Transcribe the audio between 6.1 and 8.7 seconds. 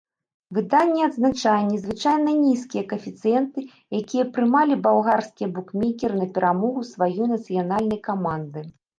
на перамогу сваёй нацыянальнай каманды.